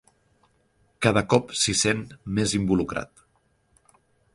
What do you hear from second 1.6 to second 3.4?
s'hi sent més involucrat.